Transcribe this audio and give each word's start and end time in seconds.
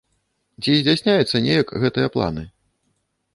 Ці 0.61 0.71
здзяйсняюцца 0.77 1.41
неяк 1.49 1.75
гэтыя 1.85 2.07
планы? 2.17 2.43